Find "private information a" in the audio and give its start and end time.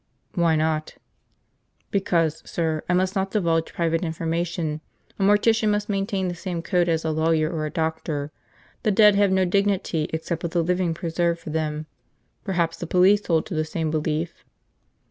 3.71-5.21